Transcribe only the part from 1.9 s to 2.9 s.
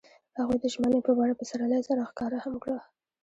ښکاره هم کړه.